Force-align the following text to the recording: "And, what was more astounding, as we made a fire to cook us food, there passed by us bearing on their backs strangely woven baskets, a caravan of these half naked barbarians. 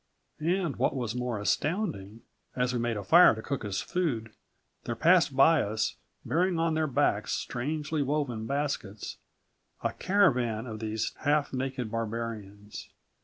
"And, 0.39 0.77
what 0.77 0.95
was 0.95 1.13
more 1.13 1.37
astounding, 1.37 2.21
as 2.55 2.73
we 2.73 2.79
made 2.79 2.97
a 2.97 3.03
fire 3.03 3.35
to 3.35 3.41
cook 3.43 3.63
us 3.63 3.81
food, 3.81 4.31
there 4.85 4.95
passed 4.95 5.35
by 5.35 5.61
us 5.61 5.95
bearing 6.25 6.57
on 6.57 6.73
their 6.73 6.87
backs 6.87 7.33
strangely 7.33 8.01
woven 8.01 8.47
baskets, 8.47 9.17
a 9.83 9.93
caravan 9.93 10.65
of 10.65 10.79
these 10.79 11.13
half 11.19 11.53
naked 11.53 11.91
barbarians. 11.91 12.89